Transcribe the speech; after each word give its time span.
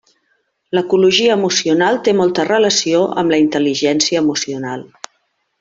L'ecologia 0.77 1.35
emocional 1.39 2.01
té 2.09 2.15
molta 2.21 2.47
relació 2.49 3.05
amb 3.23 3.35
la 3.37 3.41
Intel·ligència 3.45 4.27
emocional. 4.27 4.87